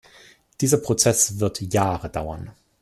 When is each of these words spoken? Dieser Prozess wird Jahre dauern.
Dieser 0.61 0.79
Prozess 0.79 1.39
wird 1.39 1.61
Jahre 1.61 2.09
dauern. 2.09 2.55